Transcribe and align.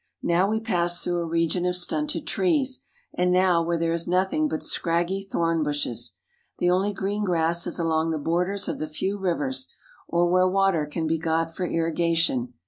Now 0.23 0.49
we 0.49 0.59
pass 0.59 1.03
through 1.03 1.19
a 1.19 1.27
region 1.27 1.63
of 1.67 1.75
stunted 1.75 2.25
trees, 2.25 2.81
and 3.13 3.31
now 3.31 3.61
where 3.61 3.77
there 3.77 3.91
is 3.91 4.07
nothing 4.07 4.47
but 4.49 4.63
scraggy 4.63 5.21
thorn 5.21 5.61
bushes. 5.61 6.13
The 6.57 6.71
only 6.71 6.91
green 6.91 7.23
grass 7.23 7.67
is 7.67 7.77
along 7.77 8.09
the 8.09 8.17
borders 8.17 8.67
of 8.67 8.79
the 8.79 8.87
few 8.87 9.19
rivers, 9.19 9.67
or 10.07 10.27
where 10.27 10.47
water 10.47 10.87
can 10.87 11.05
be 11.05 11.19
got 11.19 11.55
for 11.55 11.67
irrigation. 11.67 12.55